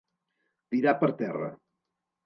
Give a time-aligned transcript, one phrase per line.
[0.75, 1.55] Tirar per terra.